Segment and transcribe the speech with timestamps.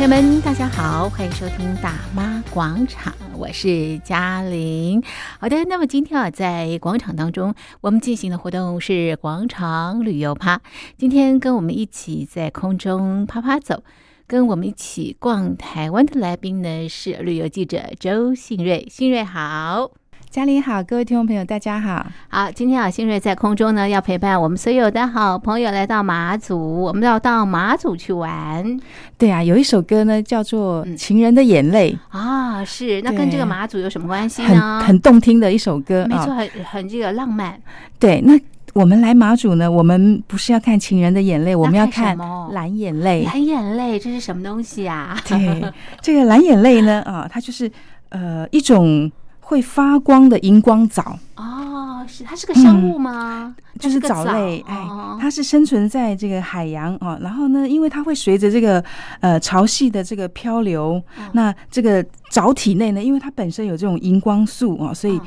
[0.00, 5.02] 朋友们，大家好，欢迎收听《大妈广场》，我是嘉玲。
[5.38, 10.62] 好的，那么今天啊，在广场当中，我们进行的活动是广场旅游趴。
[10.96, 13.84] 今天跟我们一起在空中趴趴走，
[14.26, 19.90] 跟我们一起逛台湾的来宾呢是旅游记者周信瑞，信瑞好。
[20.30, 22.06] 嘉玲好，各位听众朋友，大家好。
[22.28, 28.78] 好，今天啊，新瑞在空中呢，要陪伴我们所有的好朋友来到马祖，我们要到马祖去玩。
[29.18, 34.78] 对啊，有一首歌呢，叫做《情人的眼泪》啊，是那跟这个马祖有什么关系呢？
[34.78, 37.60] 很很动听的一首歌，没错，很很这个浪漫。
[37.98, 38.38] 对，那
[38.72, 42.16] 我们来马祖呢，我们不是要看情人的眼泪，我们要看
[42.52, 43.24] 蓝眼泪。
[43.24, 45.20] 蓝眼泪，这是什么东西啊？
[45.26, 47.68] 对，这个蓝眼泪呢，啊，它就是
[48.10, 49.10] 呃一种。
[49.50, 53.52] 会发光的荧光藻哦，是它是个生物吗？
[53.56, 54.76] 嗯、就是藻类，哎，
[55.20, 57.18] 它是生存在这个海洋哦。
[57.20, 58.82] 然后呢，因为它会随着这个
[59.18, 65.20] 呃潮汐的这个漂流，哦、那这个藻体内呢，因为它本身有这种荧光素啊、哦，所以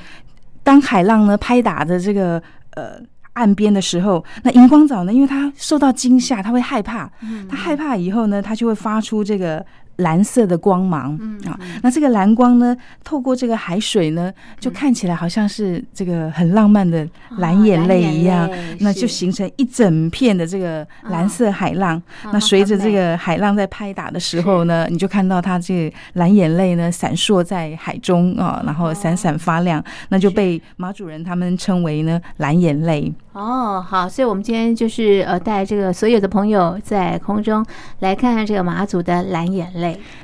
[0.64, 2.42] 当海浪呢拍打着这个
[2.76, 2.94] 呃
[3.34, 7.12] 岸边的时候，那荧光藻呢，因为它受到惊吓，它会害怕，
[7.50, 9.66] 它害怕以后呢，它就会发出这个。
[9.98, 18.50] 蓝色的光芒，嗯啊，那这个蓝光呢，透过这个海水呢，就看起来好像是这个很浪漫的蓝眼泪一样，
[18.80, 22.02] 那就形成一整片的这个蓝色海浪。
[22.32, 33.14] 那随着这个海浪在拍打的时候呢，你就看到它这个蓝眼泪呢闪烁在海中啊，然后闪闪发亮，那就被马主人他们称为呢蓝眼泪。
[33.34, 37.66] 哦，好，所以我们今天就是呃带这个所有的朋友在空中
[38.00, 39.83] 来看看这个马祖的蓝眼泪。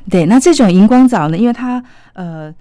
[0.10, 2.54] 对，那这种荧光藻呢，因为它呃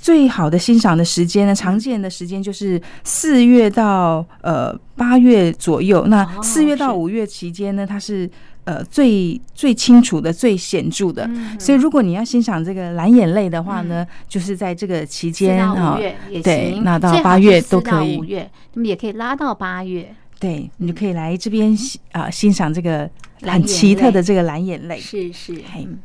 [0.00, 6.06] 最好的欣赏的时间呢，常见的时间就是四月到呃八月左右。
[6.06, 8.30] 那四月到五月期间呢，它是
[8.64, 11.28] 呃最最清楚的、最显著的。
[11.58, 15.98] 所以如果你要欣赏这个蓝眼泪的话呢，就是在这个期间啊，
[16.42, 18.18] 对，那到八月都可以。
[18.18, 20.14] 五月，那么也可以拉到八月。
[20.38, 21.74] 对，你就可以来这边
[22.12, 23.08] 啊欣赏这个
[23.42, 25.00] 很奇特的这个蓝眼泪。
[25.00, 25.54] 是是，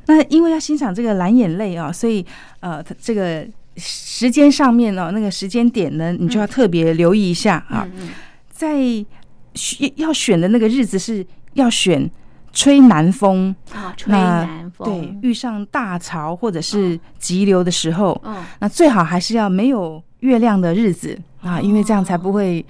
[0.07, 2.25] 那因为要欣赏这个蓝眼泪啊，所以
[2.61, 7.85] 呃，这个时间上面呢，那个时间点呢，你就要特别留意一下啊。
[8.49, 8.77] 在
[9.53, 11.25] 选要选的那个日子是
[11.55, 12.09] 要选
[12.53, 14.87] 吹南风啊，吹南风。
[14.87, 18.21] 对，遇上大潮或者是急流的时候，
[18.59, 21.19] 那最好还是要没有月亮的日子。
[21.41, 22.63] 啊，因为这样才不会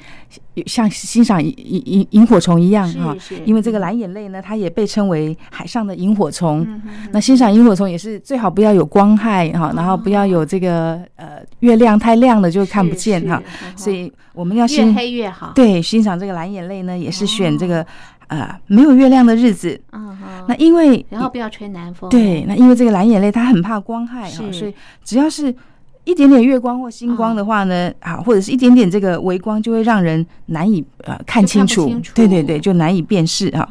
[0.65, 3.13] 像欣赏萤萤萤火虫一样哈。
[3.43, 6.65] 因为这个蓝眼泪呢，它也被称为海上的萤火虫。
[7.11, 13.43] 那欣赏萤火虫也是最好不要有光害哈，然后不要有这个呃月亮太亮了就看不见哈。
[13.75, 15.51] 所以我们要越黑越好。
[15.53, 17.85] 对，欣赏这个蓝眼泪呢，也是选这个
[18.27, 19.77] 呃没有月亮的日子。
[19.91, 20.17] 嗯，
[20.47, 22.09] 那因为然后不要吹南风。
[22.09, 24.73] 对，那因为这个蓝眼泪它很怕光害哈，所以
[25.03, 25.53] 只要是。
[26.03, 31.93] 一点点月光或星光的话呢，啊，或者是一点点这个微光，就会让人难以呃看清楚。
[32.15, 33.67] 对对对，就难以辨识啊。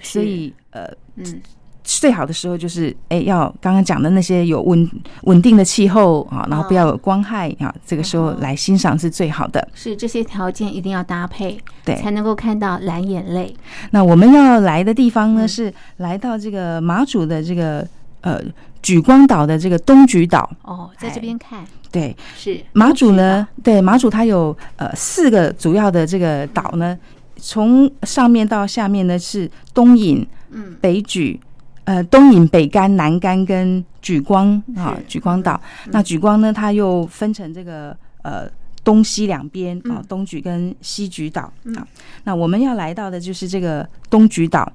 [0.00, 1.42] 所以呃，嗯，
[1.82, 4.88] 最好的时候就是哎，要刚刚讲的那些有稳
[5.22, 9.66] 稳定的气候啊，然后不要有光害啊，这个时候来欣赏是最好的。
[9.74, 13.52] 是这些条件一定要搭配，对，才能够看到蓝眼泪。
[13.90, 17.84] 那我们要来的地方呢，是来到这个马祖的这个
[18.20, 18.40] 呃。
[18.82, 20.50] 莒光岛的这个东举岛。
[20.62, 22.60] 哦，在这边看，对，是。
[22.72, 26.98] 马祖呢，对马祖它有呃四个主要的这个岛呢，
[27.36, 30.76] 从上面到下面呢是东引、嗯。
[30.80, 31.40] 北举，
[31.84, 35.60] 呃东引、北干、南干跟举光啊，举光岛。
[35.86, 38.50] 那举光呢，它又分成这个呃。
[38.84, 41.42] 东西两边啊，东莒跟西莒岛
[41.76, 41.86] 啊，
[42.24, 44.70] 那我们要来到的就是这个东莒岛。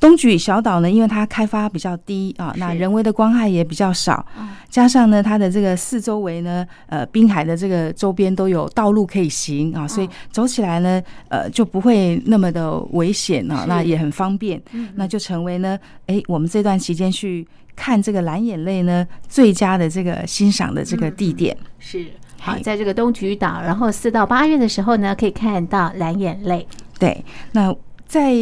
[0.00, 4.24] 东莒小岛呢，因为它开发比较低啊，那人为的光害也比较少，
[4.70, 14.60] 加上呢，它的这个四周围呢，呃，滨海的这个周边都有道路可以行啊，所以走起来呢，呃，就不会那么的危险啊，那也很方便，
[14.94, 21.54] 那就成为呢，哎，我们这段期间去看这个蓝眼泪呢，最佳的这个欣赏的这个地点。
[21.78, 22.06] 是。
[22.44, 26.66] 好，在这个东莒岛，然后四到八月的时候呢，可以看到蓝眼泪。
[26.98, 27.74] 对，那
[28.06, 28.34] 在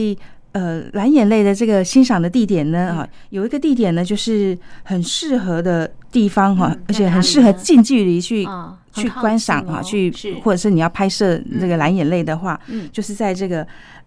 [0.50, 8.44] 呃蓝眼泪的这个欣赏的地点呢，啊，有一个地点呢，就是很适合的地方哈，而且很适合近距离去
[8.93, 10.12] 去观赏啊，去
[10.43, 13.64] 或者是你要拍摄这个蓝眼泪的话，嗯，就是在这个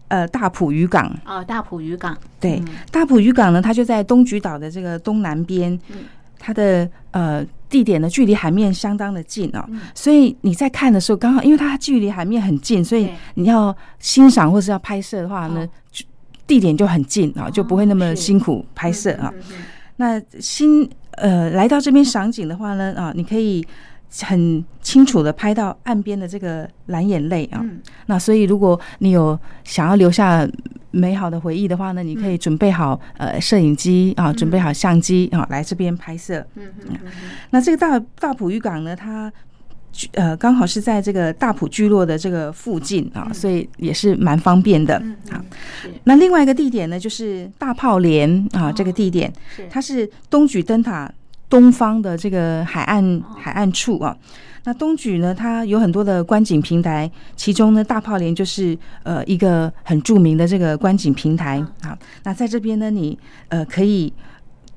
[0.09, 1.09] 呃大埔渔港。
[1.24, 2.15] 啊，大埔渔港。
[2.39, 5.80] 对，大埔渔港呢，它就在东莒岛的这个东南边。
[6.45, 15.68] 它的呃地点呢，距离海面相当的近啊，所以你在看的时候，刚好因为它距离海面很近，所以你要欣赏或是要拍摄的话呢，
[16.45, 19.33] 地点就很近啊，就不会那么辛苦拍摄啊。
[19.95, 23.65] 那新呃来到这边赏景的话呢，啊，你可以
[24.21, 27.59] 很清楚的拍到岸边的这个蓝眼泪啊。
[27.63, 30.48] 嗯、那所以如果你有想要留下
[30.95, 36.39] 美好的回忆的话呢，你可以准备好呃摄影机啊，准备好相机啊，来这边拍摄。
[36.56, 37.12] 嗯嗯嗯。
[37.50, 39.31] 那这个大大埔渔港呢，它
[40.13, 44.95] 呃刚好是在这个大埔聚落的这个附近啊，所以也是蛮方便的
[45.30, 45.44] 啊。
[46.06, 49.31] 那另外一个地点呢，就是大炮连啊，这个地点
[49.69, 51.12] 它是东举灯塔
[51.50, 54.15] 东方的这个海岸海岸处啊。
[54.65, 61.97] 那东莒呢，它有很多的观景平台，其中呢，大炮连就是呃一个很著名的这个观景平台啊。
[62.23, 63.17] 那在这边呢，你
[63.47, 64.12] 呃可以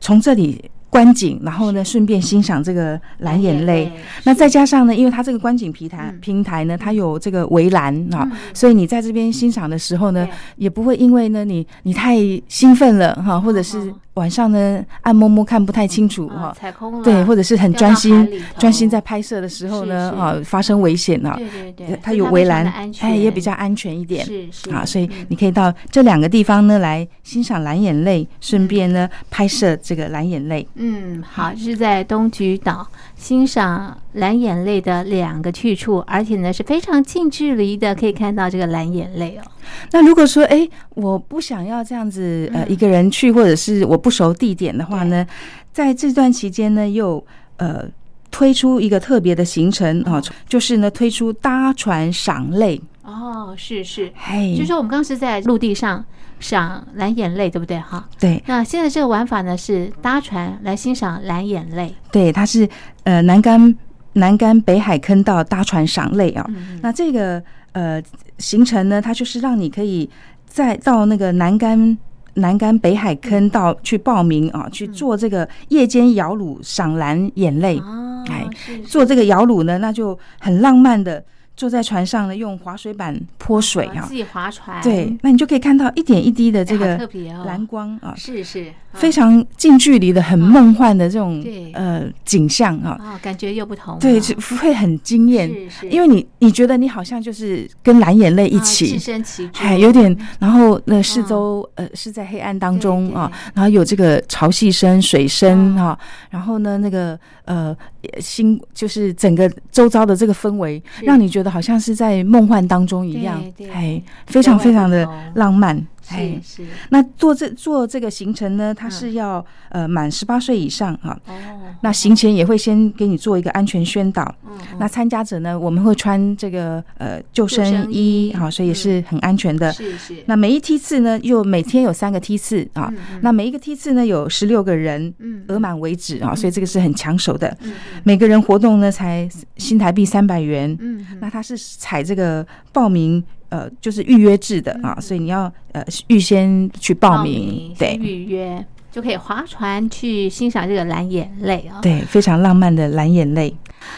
[0.00, 0.70] 从这里。
[0.90, 3.92] 观景，然后呢，顺便欣赏这个蓝眼泪。
[4.24, 10.26] 那再加上呢，因为它这个观景平台平台呢，它有这个围栏啊，所以你在这边欣赏的时候呢，
[10.56, 12.16] 也不会因为呢你你太
[12.48, 13.92] 兴奋了哈，或者是。
[14.18, 18.28] 晚上呢，暗摸摸看不太清楚哈，踩空了，对，或者是很专心
[18.58, 22.66] 专心在拍摄的时候呢，啊，发生危险了，对对对，它有围栏，
[23.00, 30.66] 哎，也比较安全一点，是是啊，所以你可以到这两个地方呢来欣赏蓝眼泪，顺便呢拍摄这个蓝眼泪。
[30.74, 32.86] 嗯，好，是在东莒岛
[33.18, 39.42] 欣赏蓝眼泪的两个去处，而且呢是非常近距离的可以看到这个蓝眼泪哦。
[39.90, 45.26] 那如果说哎，我不想要这样子呃一个人去，或者是我不熟地点的话呢，
[45.72, 47.22] 在这段期间呢，又
[47.56, 47.84] 呃
[48.30, 56.04] 推出一个特别的行程啊，就是呢推出搭船赏泪哦，是是，嘿，就是说我们刚刚是在陆地上
[56.38, 58.08] 赏蓝眼泪，对不对哈？
[58.20, 58.42] 对。
[58.46, 62.68] 那现在这个玩法呢是搭船来欣赏蓝眼泪，对，它是
[63.04, 63.74] 呃南竿
[64.12, 66.46] 南竿北海坑道搭船赏泪啊，
[66.82, 67.42] 那这个。
[67.72, 68.02] 呃，
[68.38, 70.08] 行程呢，它就是让你可以
[70.46, 71.96] 再到那个南竿
[72.34, 77.80] 南竿北海坑道去报名啊，去做这个夜间摇橹赏蓝眼泪。
[78.28, 78.48] 哎，
[78.84, 81.22] 做这个摇橹呢，那就很浪漫的。
[81.58, 84.80] 坐在船上呢，用滑水板泼水啊，自己划船。
[84.80, 86.96] 对，那你就可以看到一点一滴的这个
[87.44, 93.98] 蓝光啊，是是，非常近距离的、很梦幻的这种呃景象啊，感觉又不同。
[93.98, 95.50] 对，就会很惊艳，
[95.90, 100.16] 因为你你觉得你好像就是跟蓝眼泪一起，置身其中，哎，有点。
[100.38, 105.98] 然后那四周呃是在黑暗当中啊，然后有这个潮汐声、水声啊，
[106.30, 107.76] 然后呢那个呃
[108.20, 111.48] 星就是整个周遭的这个氛围，让你觉得。
[111.48, 113.42] 好像是在梦幻当中一样，
[113.72, 115.82] 哎，非常非常的浪漫。
[116.08, 116.64] 哎，是。
[116.90, 121.18] 那做这做这个行程呢，它是要呃满十八岁以上哈。
[121.26, 121.34] 哦。
[121.82, 124.34] 那行前也会先给你做一个安全宣导。
[124.46, 124.58] 嗯。
[124.78, 129.72] 那参加者呢，我们会穿这个呃救生衣，好，所以也是很安全的。
[129.72, 130.22] 是是。
[130.26, 132.92] 那每一梯次呢，又每天有三个梯次啊。
[133.22, 137.56] 那每一个梯次呢，有十六个人，嗯，额满为止啊，所以这个是很抢手的。
[137.62, 137.72] 嗯。
[138.04, 140.76] 每个人活动呢，才新台币三百元。
[140.80, 141.06] 嗯。
[141.20, 143.22] 那他是采这个报名。
[143.50, 153.54] 呃，就是预约制的啊，所以你要呃预先去报名，对，预约就可以划船去欣赏这个蓝眼泪啊，对，非常浪漫的蓝眼泪。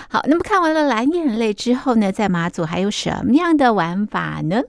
[0.08, 4.60] 好，那么看完了蓝眼泪之后呢，在马祖还有什么样的玩法呢？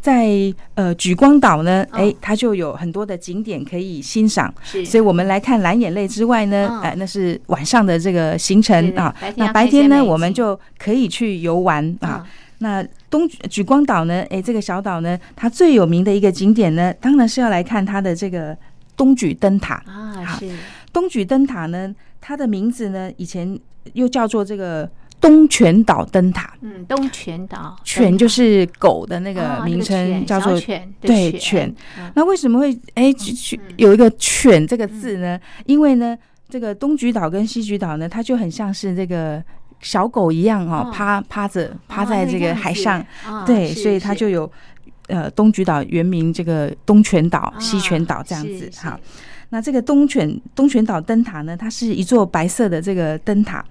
[0.00, 0.28] 在
[0.74, 12.17] 呃举光岛呢，哎，它就有很多的景点可以欣赏，是，所以我们来看蓝眼泪之外呢，哎，那是晚上的这个行程啊，那白天呢，我们就可以去游玩啊。
[12.60, 14.24] 那东举光岛呢？
[14.30, 18.56] 哎，这个小岛呢，它最有名的一个景点呢，当然是要来看它的这个
[18.96, 20.36] 东举灯塔啊。
[20.40, 20.50] 是
[20.92, 23.56] 东举灯塔呢，它的名字呢，以前
[23.92, 26.52] 又叫做这个东泉岛灯塔。
[26.60, 30.92] 嗯，东泉岛，犬就是狗的那个名称，叫做犬。
[31.00, 31.72] 对，犬。
[32.14, 33.14] 那为什么会哎
[33.76, 35.38] 有一个犬这个字呢？
[35.66, 39.40] 因为呢，这个东莒岛跟西莒岛呢，它就很像是这个。
[39.80, 43.04] 小狗一样哦，趴趴着趴在这个海上，
[43.46, 44.50] 对，所以它就有
[45.06, 48.98] 呃东菊岛原名这个东泉岛、西泉岛这样子哈。
[49.50, 53.64] 那这个东泉东泉岛灯塔呢，它是一座白色的这个灯塔，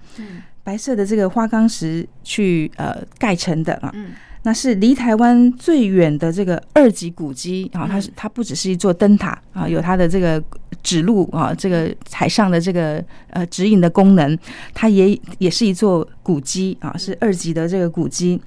[0.64, 3.94] 白色的这个花岗石去呃盖成的啊。
[4.42, 10.42] 那是离台湾最远的这个二级古迹啊，它是它不只是一座灯塔啊，有它的这个
[10.82, 14.38] 指路啊，这个海上的这个呃指引的功能，
[14.72, 18.40] 它也也是一座古迹啊，是二级的这个古迹。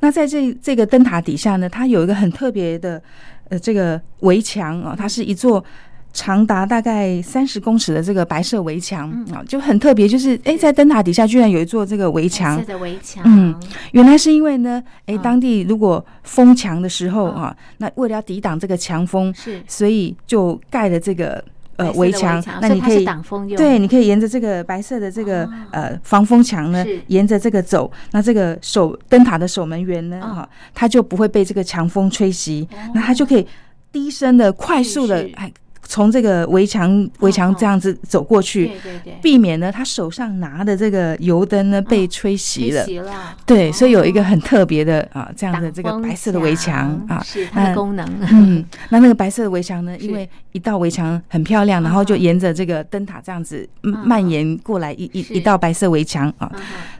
[0.00, 3.00] 那在这这个灯塔底下呢，它有一个很特别的
[3.48, 5.64] 呃这个围墙啊，它是一座。
[6.14, 10.06] 长达大概三十公尺的这个白色围墙啊，就很特别。
[10.06, 12.56] 就是哎，在灯塔底下居然有一座这个围墙。
[12.56, 13.22] 白色的围墙。
[13.26, 13.52] 嗯，
[13.90, 21.44] 原来是因为呢，哎，当地如果风强的时候啊，那为了要抵挡这个强风，是，所以就盖了这个
[21.78, 23.56] 呃围墙，那你可以挡风用。
[23.56, 33.44] 对，你可以沿着这个白色的这个呃防风墙呢，沿着这个走，那这个守灯塔的守门员呢，哈，他就不会被这个强风吹袭，那他就可以
[33.90, 35.52] 低声的、快速的哎。
[35.86, 42.84] 从这个围墙围墙这样子走过去，对对对，避免呢他手上拿的这个油灯呢被吹熄了。
[42.84, 43.36] 吹熄了。
[43.46, 48.06] 对，所以有一个很特别的啊这样的这个白色的围墙啊，是它的功能。
[48.30, 56.50] 嗯，那那个白色的围墙呢， 因为一道围墙很漂亮，然后就沿着这个灯塔这样子蔓延过来一一一道白色围墙啊。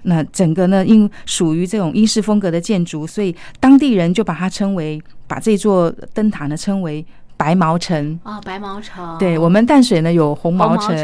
[0.02, 7.04] 那整个呢，因属于这种英式风格的建筑，所以当地人就把它称为，把这座灯塔呢称为。
[7.44, 9.18] 白毛城哦，白毛城。
[9.18, 10.96] 对，我们淡水呢有红毛城，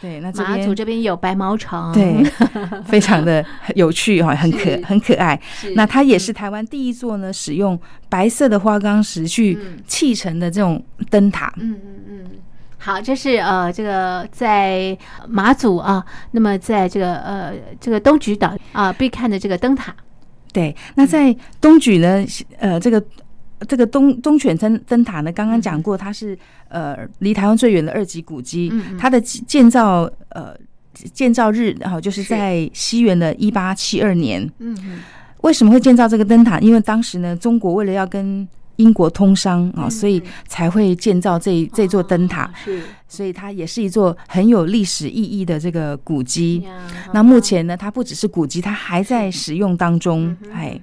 [0.00, 2.22] 对，那马祖这边有白毛城，对，
[2.86, 3.44] 非常的
[3.74, 5.36] 有趣哈，很可很可爱。
[5.74, 7.76] 那它也是台湾第一座呢使用
[8.08, 9.58] 白色的花岗石去
[9.88, 10.80] 砌成的这种
[11.10, 11.52] 灯塔。
[11.56, 12.24] 嗯嗯嗯，
[12.78, 14.96] 好，这是呃这个在
[15.26, 19.92] 马祖啊，那么在这个呃这个东莒岛啊必看的这个灯塔。
[20.52, 22.24] 对，那在东莒呢，
[22.60, 23.02] 呃这个。
[23.66, 28.72] 这个东东犬灯灯塔呢，刚刚讲过，它是呃离台湾最远的二级古迹。
[28.98, 30.54] 它的建造呃
[30.92, 34.50] 建造日，然后就是在西元的一八七二年。
[34.58, 35.00] 嗯，
[35.42, 36.58] 为什么会建造这个灯塔？
[36.60, 38.46] 因为当时呢，中国为了要跟
[38.76, 42.50] 英国通商啊，所以才会建造这这座灯塔。
[42.64, 42.82] 是。
[43.08, 46.66] 所以它也是一座很有历史意义的这个古迹。
[47.12, 50.36] 那目前呢，它不只是古迹，它还在使用当中。
[50.52, 50.78] 哎，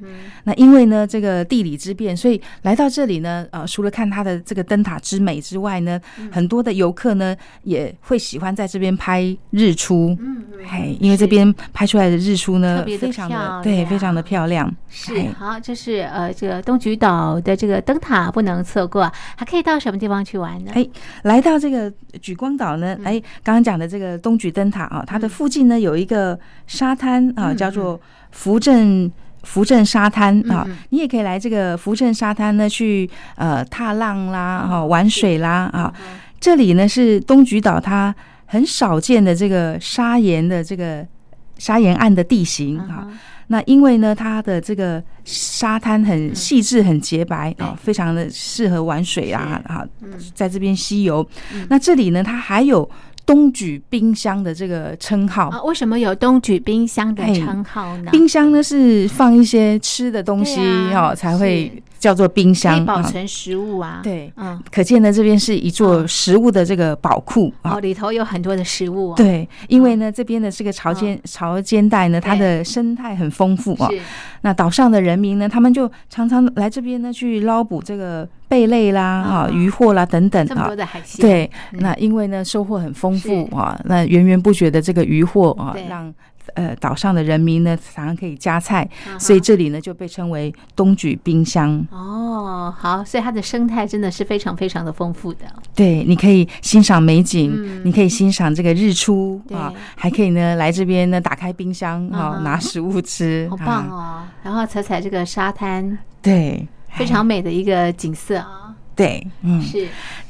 [0.46, 6.00] 那因为呢，这个地理之变，所以来到这里呢，呃，除了看它的这个灯塔之美之外呢，
[6.32, 10.16] 很多的游客呢也会喜欢在这边拍日出。
[10.20, 14.74] 嗯，哎，因为这边拍出来的日出呢，非常的对，非常的漂亮。
[14.90, 19.12] 是，好，这是呃，这个东莒岛的这个灯塔不能错过。
[19.36, 20.72] 还可以到什么地方去玩呢？
[20.74, 20.88] 哎，
[21.24, 21.92] 来到这个。
[22.22, 22.98] 莒光岛呢？
[23.04, 28.00] 哎，刚刚讲的这个东莒灯塔啊，它的附近呢有一个沙滩啊，叫做
[28.32, 29.12] 福镇
[29.44, 30.68] 福镇沙滩啊。
[30.90, 35.94] 你也可以来这个福镇沙滩呢，去呃踏浪啦，哈玩水啦啊。
[36.40, 38.14] 这里呢是东莒岛它
[38.46, 41.06] 很少见的这个砂岩的这个
[41.58, 43.08] 砂岩岸的地形啊。
[43.48, 49.86] 那因为呢，它的这个沙滩很细致、很洁白啊，非常的适合玩水啊啊，
[50.34, 51.28] 在这边溪游。
[51.70, 52.90] 那这里呢，它还有
[53.26, 55.62] 东举冰箱的这个称号啊。
[55.64, 58.12] 为什么有东举冰箱的称号呢？
[58.12, 60.60] 冰箱呢是放一些吃的东西
[60.94, 61.84] 哦，才会。
[62.04, 64.02] 叫做冰箱，可以保存食物啊。
[64.04, 69.14] 对，嗯，可见呢，这边是一座食物的这个宝库哦，里头有很多的食物。
[69.16, 73.88] 对，因为呢，这边的这个潮间潮间带呢，它的生态很丰富啊。
[74.42, 80.46] 那岛上的人民呢，他们就常常来这边呢去捞捕这个贝类啦、啊鱼货啦等等啊。
[80.48, 81.26] 这么多的海鲜。
[81.26, 86.14] 对，那因为呢收获很丰富啊，那源源不绝的这个渔货啊，让。
[86.56, 91.84] 呃，岛上的人民呢，常常可以加菜，所以这里呢就被称为东莒冰箱。
[91.90, 95.46] 哦，好，所以它的生态真的是非常非常的丰富的。
[95.74, 104.22] 对，你可以欣赏美景，你可以欣赏这个日出啊，还可以呢来这边呢打开冰箱啊，拿食物吃，好棒哦。
[104.44, 108.76] 然后踩踩这个沙滩，对，非常美的一个景色啊。
[108.96, 109.88] 对，嗯，是。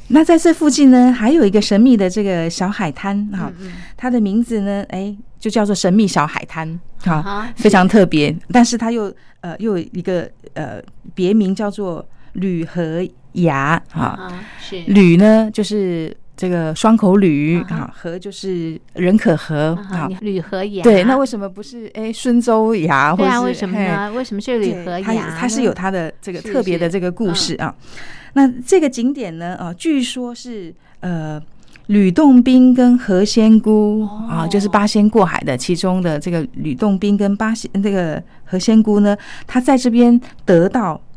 [0.08, 3.52] 那在这附近呢，还有一个神秘的这个小海滩哈，
[3.96, 5.16] 它的名字呢，哎。
[5.44, 8.34] 就叫做神秘小海滩，哈，非常特别。
[8.50, 10.80] 但是它又呃又有一个呃
[11.14, 12.02] 别名叫做
[12.32, 20.82] 铝河崖，哈，是铝呢就是这个双口吕啊，和就是人可和，啊，吕和牙。
[20.82, 23.14] 对，那为什么不是哎孙周牙？
[23.14, 24.12] 对啊，为什么呢？
[24.12, 25.30] 为什么是吕和牙？
[25.30, 27.74] 它它是有它的这个特别的这个故事啊。
[28.34, 31.42] 那这个景点呢，啊，据说是呃。
[31.88, 39.14] 吕洞宾跟何仙姑啊，就是八仙过海的其中的这个吕洞宾跟八仙这个何仙姑呢，
[39.46, 41.13] 他在这边得到这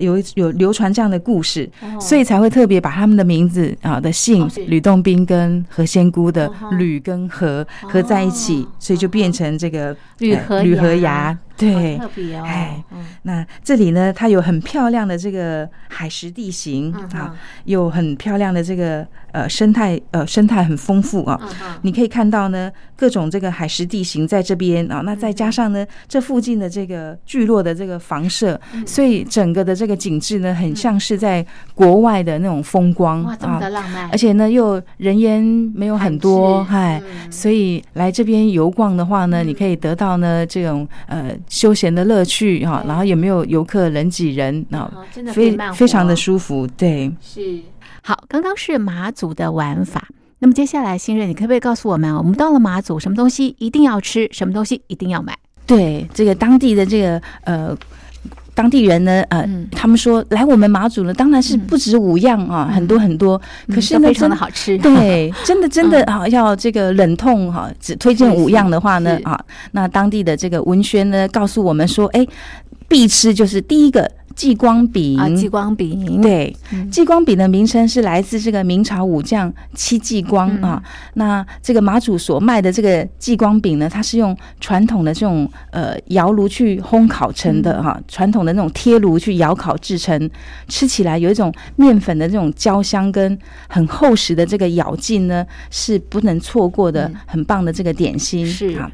[0.00, 1.68] 有有流传这样的故事，
[2.00, 11.36] 所以才会特别把他们的名字啊的姓吕洞宾跟何仙姑的吕跟何合在一起，所以就变成这个閭河閭河崖。
[11.58, 12.44] 对，特别哦。
[12.46, 12.84] 哎，
[13.22, 17.34] 那这里呢，它有很漂亮的这个海蚀地形啊，
[17.64, 21.36] 有很漂亮的这个呃生态，呃生态很丰富啊。
[21.82, 25.00] 你可以看到呢，各种这个海蚀地形在这边啊。
[25.04, 34.08] 那再加上呢，这附近的这个聚落的这个房舍，所以整个的这个景致呢，很像是在国外的那种风光啊，这么的浪漫。
[34.10, 35.42] 而且呢，又人烟
[35.74, 41.34] 没有很多，嗨，所以来这边游逛的话呢，你可以得到呢这种呃。
[41.48, 44.90] 休闲的乐趣哈，然后也没有游客人挤人啊？
[45.32, 47.60] 非非常的舒服，对，是
[48.02, 48.24] 好。
[48.28, 55.36] 刚刚是马祖的玩法，那么接下来新锐，你可不可以告诉我们，我们到了马祖，什么东西一定要吃，什么东西一定要买？
[55.66, 57.76] 对，这个当地的这个呃。
[58.58, 63.40] 当地人呢，呃，嗯、他们说来我们马祖呢，当然是不止五样啊，嗯、很多很多。
[63.68, 64.76] 嗯、可是呢，非常的好吃。
[64.78, 69.38] 对， 真的真的啊，要这个忍痛哈，只推荐五样的话呢，啊，
[69.70, 72.26] 那当地的这个文宣呢，告诉我们说，哎，
[72.88, 74.10] 必吃就是第一个。
[74.38, 76.56] 继光饼啊，继光饼对，
[76.92, 80.80] 继光饼的名称是来自这个明朝武将戚继光啊。
[81.14, 90.30] 那这个马祖所卖的这个继光饼呢，它是用传统的这种呃窑炉去烘烤成的哈，传统的那种贴炉去窑烤制成，
[90.68, 93.36] 吃起来有一种面粉的这种焦香跟
[93.68, 98.78] 很厚实的这个咬劲呢，是不能错过的，很棒的这个点心是。
[98.78, 98.88] 啊。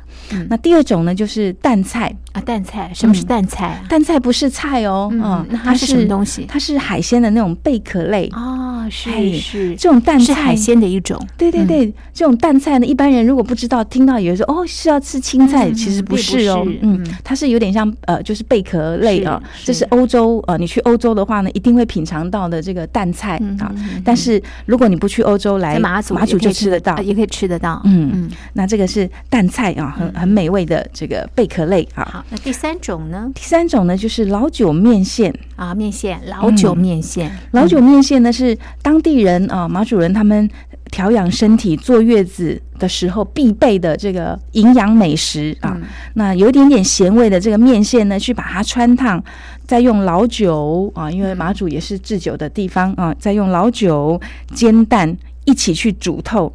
[0.48, 2.10] 那第二种呢，就是淡菜。
[2.32, 3.80] 啊，淡菜，什么是淡菜？
[3.88, 5.08] 淡菜不是菜哦。
[5.49, 6.45] 那它是什么东西？
[6.49, 8.29] 它是海鲜的那种贝壳类
[8.85, 11.19] 啊，是是这种淡菜是海鲜的一种。
[11.38, 16.67] 对对对，这种淡菜呢，一般人如果不知道，听到以为说哦是要吃青菜，其实不是哦。
[16.83, 19.43] 嗯，它是有点像呃，就是贝壳类啊。
[19.64, 23.73] 这是欧洲呃，你去欧洲的话呢，一定会品尝到的这个淡菜啊。
[24.05, 27.81] 但是如果你不去欧洲来马祖，马祖就吃得到，也可以吃得到。
[27.85, 32.05] 嗯嗯，那这个是淡菜啊，很很美味的这个贝壳类啊。
[32.12, 33.31] 好，那第三种呢？
[33.35, 35.35] 第三种呢，就是老酒面线。
[35.56, 40.49] 啊，面线，老酒面线，嗯、老酒面线呢是当地人啊，马主人他们
[40.90, 45.73] 调养身体、坐月子的时候必备的这个营养美食啊。
[45.76, 45.82] 嗯、
[46.14, 49.23] 那有一点点咸味的这个面线呢，去把它穿烫，
[49.66, 54.20] 再用老酒啊，因为马祖也是制酒的地方啊，再用老酒
[54.52, 56.52] 煎蛋一起去煮透。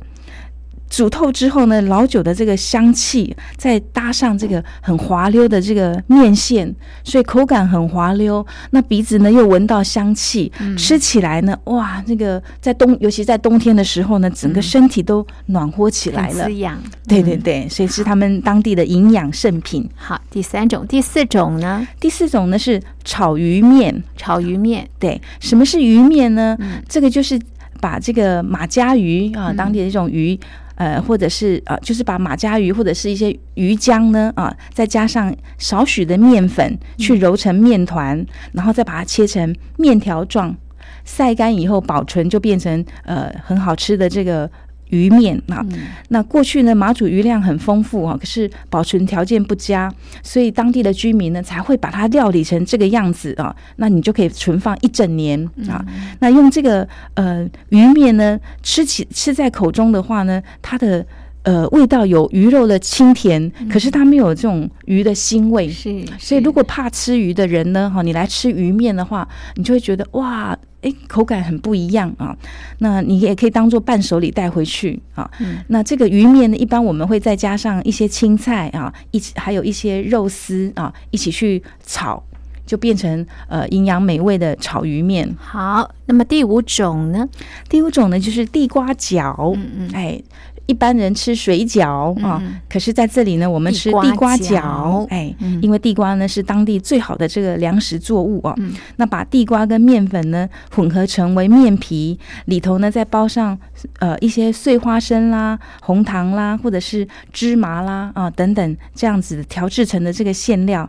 [0.89, 8.45] 煮透之后呢，老酒的这个香气，再搭上这个很滑溜的这个面线，所以口感很滑溜。
[8.71, 16.45] 那鼻子呢又闻到香气，嗯、吃起来呢，哇，那个在冬，尤其在冬天的时候呢，整个身体都暖和起来了。
[16.45, 19.87] 滋养，对对对，所以是他们当地的营养圣品。
[19.95, 21.87] 好，第三种，第四种呢？
[21.99, 24.03] 第四种呢是炒鱼面。
[24.17, 26.57] 炒鱼面，对，什么是鱼面呢？
[26.59, 27.39] 嗯、这个就是
[27.79, 30.33] 把这个马家鱼啊，当地的这种鱼。
[30.35, 30.47] 嗯
[30.79, 40.55] 呃，或者是呃，就是把马家鱼或者是一些鱼浆呢，啊，再加上少许的面粉去揉成面团，然后再把它切成面条状，
[41.03, 44.49] 晒干以后保存，就变成呃很好吃的这个。
[44.89, 45.65] 鱼面啊，
[46.09, 49.91] 那过去呢，马祖鱼量很丰富啊，可是保存条件不佳，
[50.23, 53.55] 所以当地的居民呢才会把它料理成这个样子啊。
[53.77, 55.85] 那你就可以存放一整年啊。
[56.19, 61.05] 那用这个呃鱼面呢，吃起吃在口中的话呢，它的
[61.43, 65.69] 呃味道有鱼肉的清甜，可是它没有这种鱼的腥味。
[65.69, 70.57] 是，所以如果怕吃鱼的人呢，哈，你来吃鱼面的话，你就会觉得哇。
[70.81, 72.33] 诶，口感很不一样啊！
[72.77, 75.29] 那你也可以当做伴手礼带回去啊。
[75.41, 82.23] 嗯、那这个鱼面呢，一般我们会再加上一些青菜啊，一起还有一些肉丝啊，一起去炒，
[82.65, 85.29] 就变成呃营养美味的炒鱼面。
[85.37, 87.27] 好，那么第五种呢？
[87.67, 89.53] 第五种呢就是地瓜饺。
[89.57, 90.21] 嗯嗯，哎。
[90.69, 95.03] 一般人吃水饺啊，可是在这里呢，我们吃地瓜饺。
[95.09, 98.55] 哎，因为地瓜呢是当地最好的这个粮食作物啊。
[98.97, 103.57] 那把地瓜跟面粉呢混合成为面皮，里头呢再包上
[103.97, 110.87] 呃一些碎花生啦、红糖啦，或者是芝麻啦啊等等这样子调制成的这个馅料。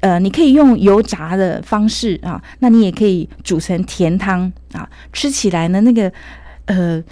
[0.00, 6.10] 呃，你可以用油炸的方式啊，那你也可以煮成甜汤啊，吃起来呢那个
[6.64, 7.04] 呃。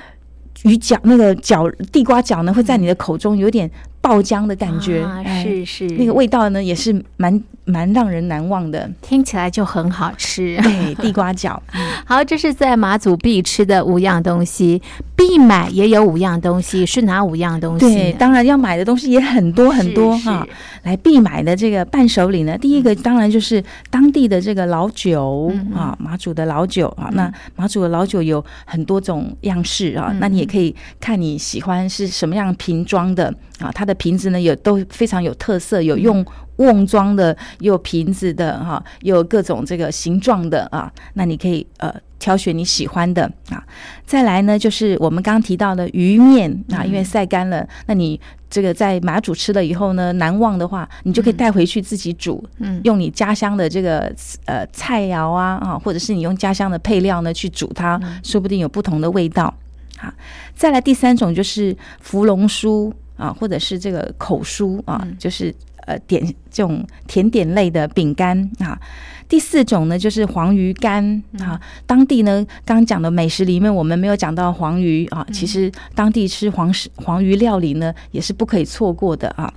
[0.65, 3.71] 鱼角那个角地瓜角呢，会在你的口中有点
[4.03, 10.59] 爆浆的感觉，啊、是是，那个味道呢也是蛮蛮让人难忘的，听起来就很好吃。
[10.61, 11.57] 对，地瓜饺。
[12.05, 14.83] 好，这是在马祖必吃的五样东西，
[15.15, 17.87] 必买也有五样东西，是哪五样东西？
[17.87, 20.45] 对，当然要买的东西也很多很多哈。
[20.83, 27.09] 来必买的这个伴手礼呢，第一个当然就是当地的这个老酒啊，马祖的老酒啊。
[27.13, 36.25] 那马祖的老酒有很多种样式啊，那你也可以看你喜欢是什么样瓶装的啊，它的瓶子呢有都非常有特色，有用。
[36.57, 43.65] 瓮装的，有瓶子的哈，有各种这个形状的啊，那你可以呃挑选你喜欢的啊。
[44.07, 59.53] 再来呢，就是我们刚刚提到的鱼面啊，因为晒干了，那你这个在马祖吃了以后呢，难忘的话，你就可以带回去自己煮，嗯，用你家乡的这个呃菜肴啊啊，或者是你用家乡的配料呢去煮它，说不定有不同的味道。
[59.97, 60.13] 好，
[60.55, 62.93] 再来第三种就是芙蓉酥
[63.23, 65.55] 啊，或者是这个口酥啊，就是。
[65.85, 68.81] 呃点这种甜点类的饼干啊。
[69.29, 71.61] 第四种呢，就是黄鱼干啊。
[71.87, 75.27] 当地呢，刚刚讲的美食里面，我们没有讲到黄鱼啊。
[75.33, 79.53] 其实当地吃黄食黄鱼料理呢，也是不可以错过的啊。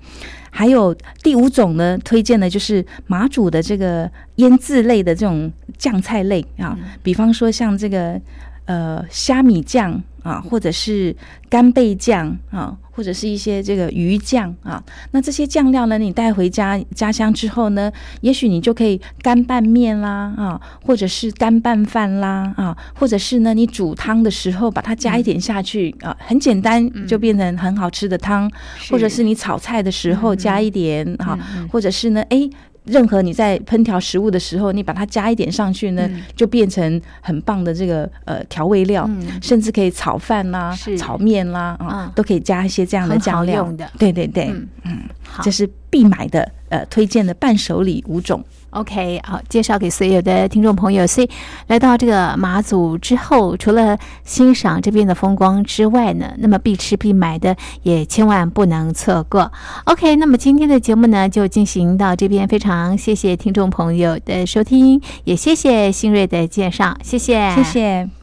[0.50, 8.20] 还有第五种呢，推荐的就是马祖的这个腌制类的这种酱菜类啊，比方说像这个
[8.66, 10.04] 呃虾米酱。
[10.26, 11.16] 啊，或者是
[11.48, 28.52] 干贝酱啊，或者是一些这个鱼酱啊，那这些酱料呢，你带回家家乡之后呢，也许你就可以干拌面啦啊，或者是干拌饭啦啊，或者是呢，你煮汤的时候把它加一点下去、嗯、啊，很简单就变成很好吃的汤，嗯、
[28.90, 31.38] 或者是你炒菜的时候加一点啊，
[31.72, 32.50] 或者是呢，哎。
[32.86, 40.98] 任何你在烹调食物的时候，你把它加一点上去呢，嗯、就变成很棒的这个呃调味料，嗯、甚至可以炒饭啦、是。
[40.98, 43.72] 炒面啦啊，嗯、都可以加一些这样的酱料。
[43.98, 45.02] 对对对，嗯，
[45.42, 48.44] 这是必买的呃推荐的伴手礼五种。
[48.76, 51.08] OK，好，介绍给所有的听众朋友。
[51.08, 51.30] 所以
[51.68, 59.52] 来到这个马祖之后，除了欣赏这边的风光之外呢，那么必吃必买的也千万不能错过。
[59.86, 68.16] OK，那么今天的节目呢就进行到这边，非常谢谢听众朋友的收听，也谢谢新锐的介绍，谢谢，谢谢。